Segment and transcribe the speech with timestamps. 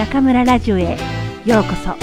[0.00, 0.96] 中村ラジオへ
[1.44, 1.94] ようこそ。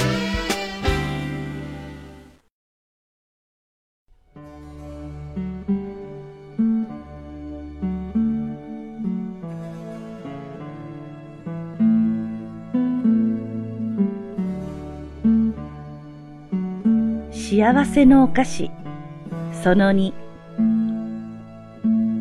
[17.32, 18.70] 幸せのお菓子。
[19.64, 20.14] その2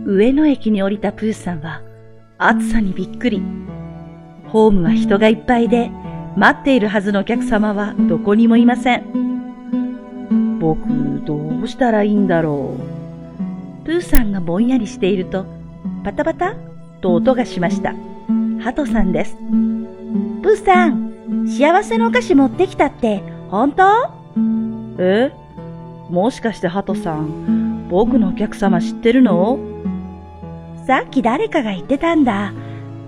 [0.07, 1.83] 上野駅に降りたプーさんは
[2.39, 3.66] 暑さにびっくり。
[4.57, 5.91] ホームは人がいっぱいで、
[6.35, 10.59] 待っているはずのお客様はどこにもいません。
[10.59, 10.89] 僕、
[11.27, 12.75] どうしたらいいんだろ
[13.83, 13.85] う。
[13.85, 15.45] プーさんがぼんやりしていると、
[16.05, 16.55] パタパタ
[17.03, 17.95] と音がしました。
[18.61, 19.37] ハトさんです。
[20.43, 21.13] プーさん、
[21.47, 23.83] 幸せのお菓子持ってきたって、本当？
[24.99, 25.33] え？
[26.09, 29.59] もしかしてハトさん、僕のお客様知ってるの？
[30.87, 32.55] さっき誰かが言ってたんだ。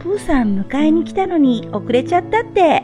[0.09, 2.83] プーさん迎えに来たのに遅れちゃったって。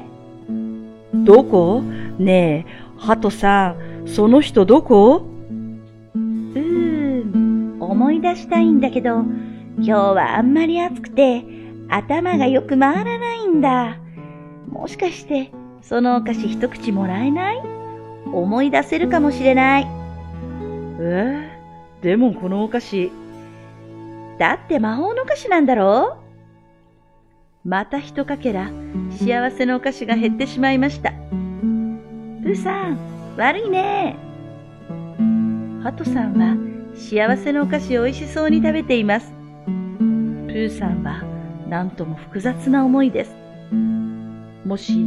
[1.14, 1.80] どこ？
[2.18, 5.24] ねえ、ハトさん、その人どこ？
[6.14, 9.20] うーん、思い出したいんだけど、
[9.78, 11.46] 今日はあんまり暑くて、
[11.88, 13.96] 頭がよく回らないんだ。
[14.68, 17.62] もしかして、そのお菓子一口もらえない？
[18.34, 19.86] 思い出せるかもしれない。
[21.00, 21.48] え？
[22.02, 23.10] ー、でもこのお菓子。
[24.38, 26.23] だって魔法のお菓子なんだろう？
[27.64, 28.70] また一かけら
[29.10, 31.12] 幸せのお菓子が減ってしまいました。
[31.12, 32.98] プーさん、
[33.38, 34.16] 悪いね。
[35.82, 36.58] ハトさんは
[36.94, 39.32] 幸せのお菓子を美味しそうに食べています。
[39.66, 41.22] プーさんは
[41.66, 43.34] 何とも複雑な思いです。
[44.66, 45.02] もし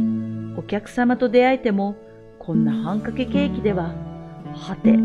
[0.56, 1.94] お客様と出会えても
[2.40, 3.94] こんな半かけケーキでは、
[4.52, 4.98] はて、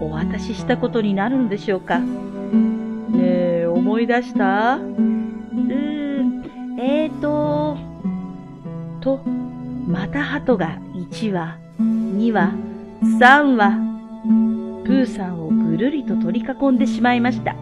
[0.00, 1.98] お渡ししたことになるのでしょうか。
[1.98, 2.06] ね
[3.62, 4.78] え、思い出した？
[6.82, 7.76] えーと、
[9.02, 9.20] と、
[9.86, 12.54] また鳩が1羽、2羽、
[13.02, 17.54] 3羽、プーさんをぐるりと取り囲んでしまいました。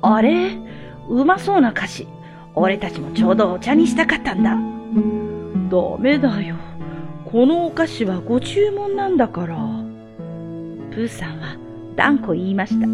[0.00, 0.56] あれ？
[1.08, 2.06] うまそうな菓子。
[2.54, 4.50] 俺たちもちょうどお茶にしたかったんだ。
[5.68, 6.54] ダメだよ。
[7.24, 9.56] このお菓子はご注文なんだから。
[10.92, 11.56] プーさんは
[11.96, 12.86] 断固言いました。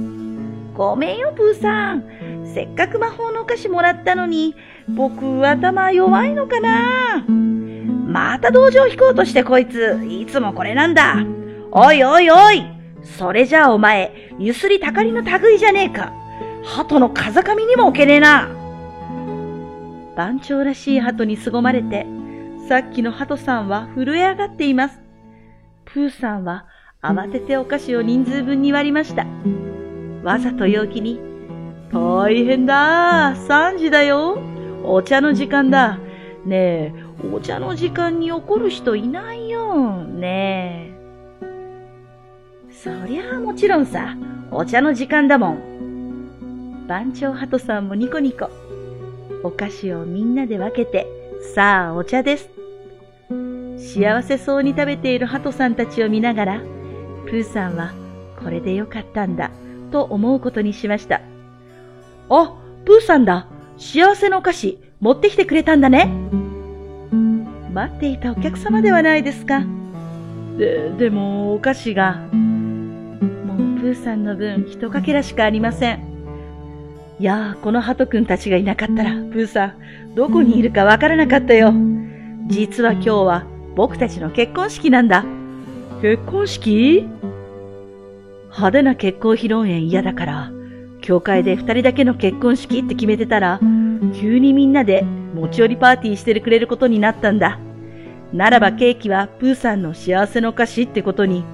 [0.75, 2.05] ごめんよ、プーさん。
[2.45, 4.55] せっかく魔法のお菓子もらったのに、
[4.89, 7.25] 僕頭弱いのかな？
[7.27, 11.17] また道場引こうとしてこいつ、いつもこれなんだ。
[11.71, 12.65] おいおいおい
[13.03, 16.13] それじゃあお前、ゆすりたかりの類じゃねえか。
[16.63, 18.49] 鳩の風上にも置けねえな。
[20.15, 22.07] 番長らしい鳩に凄まれて、
[22.69, 25.01] さっきの鳩さんは震え上がっています。
[25.87, 26.67] プーさんは
[27.03, 29.27] 慌ててお菓子を人数分に割りました。
[30.23, 31.19] わざと陽気に、
[31.93, 34.39] 大変だ !3 時だよ
[34.83, 35.99] お茶の時間だ
[36.45, 36.93] ねえ、
[37.33, 40.93] お茶の時間に怒る人いないよね
[41.43, 41.53] え。
[42.73, 44.17] そりゃあもちろんさ、
[44.51, 46.87] お茶の時間だもん。
[46.89, 48.51] 番長ハトさんもニコニコ。
[49.45, 51.07] お菓子をみんなで分けて、
[51.55, 52.49] さあお茶です。
[53.77, 56.61] 幸せそうに食べているハトさんたちを見ながら、
[57.27, 57.93] プーさんは
[58.43, 59.51] これでよかったんだ
[59.93, 61.21] と思うことにしました。
[62.29, 63.47] あ、プーさんだ。
[63.79, 66.11] 幸せのお菓子持ってきてくれたんだね。
[67.73, 69.65] 待っていたお客様ではないですか。
[70.59, 72.17] で、でもお菓子が。
[72.33, 76.01] もうプーさんの分一かけらしかありません。
[77.19, 81.73] いやー、このハトくんたちがいなかったら、プーさん、どこにいるかわからなかったよ。
[82.49, 85.25] 実は今日は僕たちの結婚式なんだ。
[86.03, 87.07] 結婚式？
[88.51, 90.53] 派手な結婚披露宴嫌だから、
[91.03, 93.61] 教会で二人だけの結婚式って決めてたら、
[94.15, 97.59] 急にみんなで持ち寄りパーティーしてくれることになったんだ。
[98.33, 101.45] ならばケーキはプーさんの幸せのお菓子ってことに。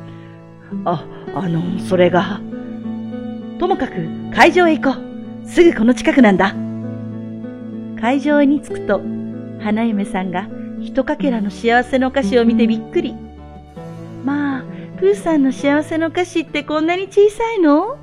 [0.85, 1.05] あ、
[1.35, 2.41] あの、それが。
[3.59, 3.95] ともかく
[4.33, 5.01] 会場へ行こ
[5.45, 5.49] う。
[5.49, 6.55] すぐこの近くなんだ。
[8.01, 9.01] 会場に着くと、
[9.61, 10.47] 花嫁さんが
[10.81, 13.15] 一かけらの幸せのお菓子を見てびっくり。
[14.25, 14.65] まあ、
[14.99, 17.97] プーさんの幸せのお菓子ってこんなに小さいの？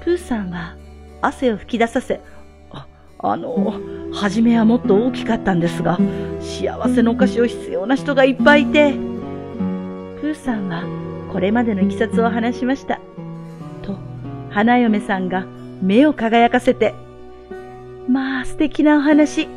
[0.00, 0.76] プーさんは
[1.20, 2.20] 汗を吹き出させ、
[2.70, 2.86] あ、
[3.18, 3.74] あの、
[4.12, 5.98] はじめはもっと大きかったんですが、
[6.40, 10.84] 幸せのお菓子を必要な人がいっぱいいて、プーさんは
[11.32, 13.00] これまでのいきさつを話しました。
[13.82, 13.96] と、
[14.50, 15.46] 花嫁さんが
[15.82, 16.94] 目を輝かせて、
[18.08, 19.48] まあ素敵なお話。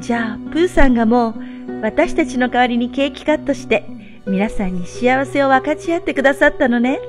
[0.00, 1.34] じゃあ、プーさんがもう
[1.82, 3.84] 私たちの代わりにケーキカットして
[4.26, 7.00] 皆さんに幸せを分かち合ってくださったのね。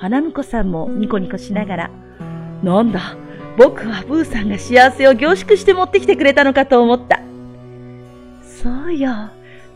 [0.00, 1.90] 花婿さんもニコニコしながら、
[2.62, 3.16] なんだ、
[3.58, 7.20] 僕はブーさんが幸せを凝縮して持ってきてくれたのかと思った。
[8.42, 9.10] そうよ。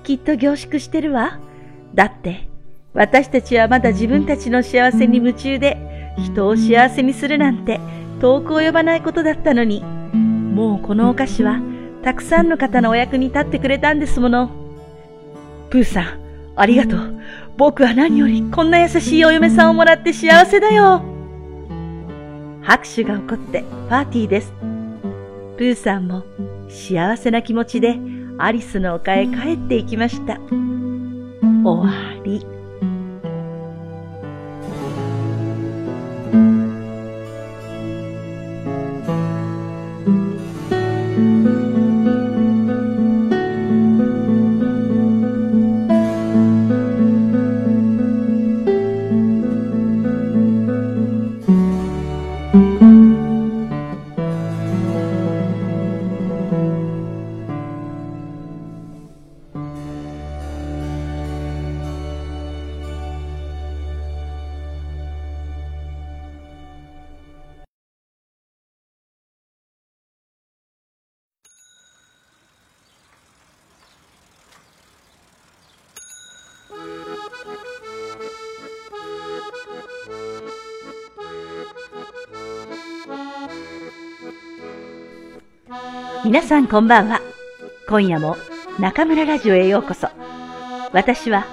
[0.03, 1.41] きっと凝縮してるわ。
[1.95, 2.49] だって、
[2.95, 5.77] 私たちはまだ自分たちの幸せに夢中で、
[6.17, 7.79] 人を幸せにするなんて
[8.23, 11.61] 遠く及ばないことだったのに、もうこのお菓子は
[12.03, 14.49] たくさんの方のお役に立ってくれたんですもの。
[15.69, 16.24] プーさん、
[16.57, 17.21] ありがとう。
[17.57, 21.03] 僕は何よりこんな優しいお嫁さんをもらって幸せだよ。
[22.63, 24.53] 拍手が起こってパーティーです。
[25.57, 26.25] プーさんも
[26.69, 27.99] 幸せな気持ちで
[28.39, 30.39] アリスの丘へ帰っていきました。
[31.65, 31.93] 終わ
[32.25, 32.54] り。
[86.25, 87.21] 皆さんこんばんは。
[87.87, 88.39] 今夜も
[88.79, 90.09] 中村ラジオへようこそ。
[90.93, 91.45] 私は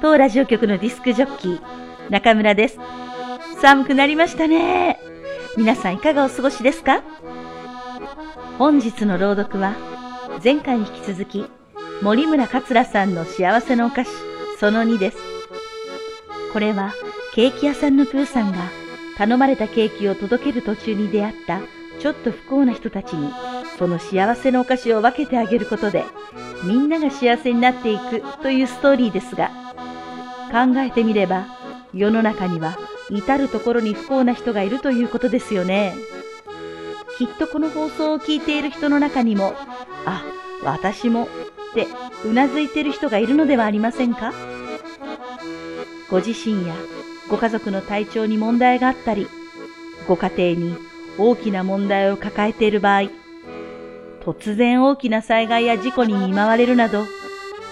[0.00, 1.60] 当ラジオ局のディスクジョッキー、
[2.10, 2.78] 中村です。
[3.60, 5.00] 寒くなりましたね。
[5.56, 7.02] 皆さんいかがお過ごしですか？
[8.56, 9.74] 本日の朗読は
[10.44, 11.46] 前回に引き続き
[12.00, 14.10] 森村桂さんの幸せのお菓子
[14.60, 15.18] その2です。
[16.52, 16.94] これは
[17.34, 18.58] ケーキ屋さんのプーさんが
[19.18, 21.60] 頼まれたケーキを届ける途中に出会った
[21.98, 23.32] ちょっと不幸な人たちに
[23.80, 26.04] その幸せのお菓子を分けてあげることで
[26.64, 29.48] みんなが幸せになっていくというストーリーですが
[30.52, 31.46] 考えてみれば
[31.94, 32.78] 世の中には
[33.08, 35.94] 至るところに不幸な人がいるということですよね。
[37.16, 39.54] きっとこの放送を聞いている人の中にも、
[40.06, 40.24] あ、
[40.62, 41.28] 私もっ
[41.74, 41.86] て
[42.24, 44.32] うなずいている人がいるのではありませんか？
[46.10, 46.74] ご自身や
[47.28, 49.26] ご家族の体調に問題があったり、
[50.06, 50.76] ご家庭に
[51.18, 53.08] 大きな問題を抱えている場合、
[54.24, 57.04] 突然大きな災害や事故に見舞われるなど、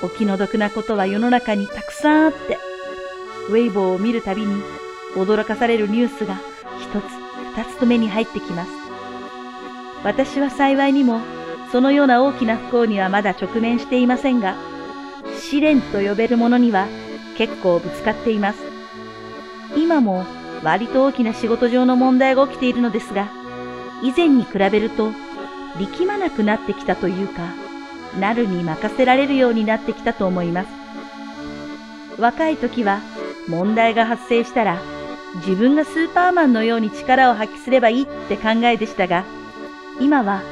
[0.03, 2.59] お気の毒なことは世の中にたくさんあって、
[3.49, 4.63] ウェイボーを見るたびに
[5.15, 6.39] 驚かされるニュースが
[6.79, 7.05] 一つ
[7.57, 8.71] 二つと目に入ってきます。
[10.05, 11.21] 私は幸いにも
[11.73, 14.55] そのような大きな不幸にはまだ直面していませんが、
[15.39, 16.87] 試練と呼べるものには
[17.37, 18.59] 結構ぶつかっています。
[19.77, 20.25] 今も
[20.63, 23.29] 割と大きな仕事上の問題が起きているのですが、
[24.03, 25.11] 以前に比べると
[25.79, 27.55] 力まなくなってきたというか、
[28.19, 30.69] なるに任せられるようになってきたと思います。
[32.19, 33.01] 若い時は
[33.49, 34.81] 問題が発生したら
[35.47, 39.25] 自分がスーパーマンのように力を発揮すればいいって考えでしたが、
[40.01, 40.43] 今は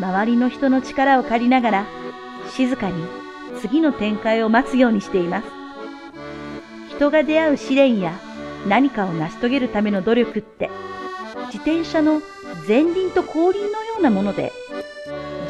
[0.00, 1.86] 周りの人の力を借りながら
[2.50, 3.04] 静かに
[3.60, 5.48] 次の展開を待つようにしています。
[6.90, 8.12] 人が出会う試練や
[8.68, 10.70] 何かを成し遂げるための努力って
[11.46, 12.20] 自転車の
[12.66, 14.52] 前輪と後輪のようなもので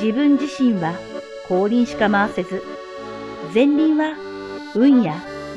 [0.03, 0.95] 自分自身は
[1.49, 2.63] 後輪しか回せず
[3.55, 4.17] 前輪は
[4.75, 5.15] 運や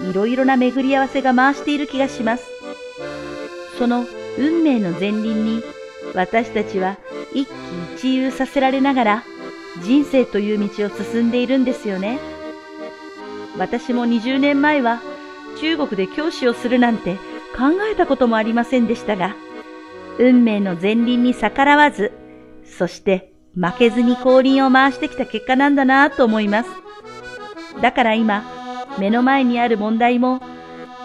[0.10, 2.46] いろいろな巡り合わせが回している気がします。
[3.78, 4.06] その
[4.38, 5.64] 運命の前輪に
[6.14, 6.98] 私たちは
[7.34, 7.54] 一喜
[7.96, 9.24] 一憂させられながら
[9.82, 12.20] 人生という道を進んでいるんですよね。
[13.58, 15.02] 私も20年前は
[15.60, 17.16] 中国で教師をするなんて
[17.58, 19.36] 考えたこともありませんでしたが、
[20.20, 22.12] 運命の前輪に逆らわず、
[22.66, 26.70] そして負けずに後輪を回してきた結果なんだなと思います。
[27.82, 28.44] だから今、
[29.00, 30.42] 目の前にある問題も、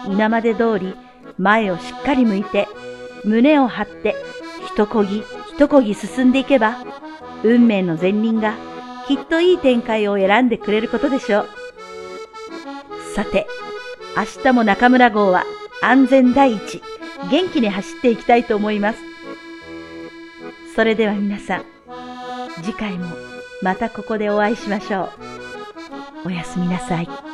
[0.07, 0.95] 今まで通り
[1.38, 2.69] 前をしっかり向いて、
[3.25, 4.16] 胸を張って、
[4.73, 5.23] 一こぎ
[5.54, 6.78] 一こぎ進んでいけば、
[7.42, 8.54] 運命の前輪が
[9.07, 11.49] きっといい展開を選んでくれることでしょう。
[13.14, 13.47] さて、
[14.16, 15.45] 明日も中村号は
[15.83, 16.83] 安全第一、
[17.30, 18.99] 元気に走っていきたいと思います。
[20.75, 21.64] それでは皆さん、
[22.62, 23.07] 次回も
[23.62, 25.04] またここでお会いしましょ
[26.25, 26.28] う。
[26.28, 27.30] おやすみなさい。